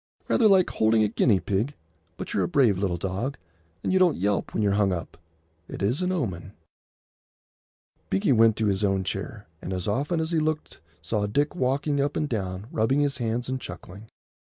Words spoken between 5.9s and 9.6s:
an omen." Binkie went to his own chair,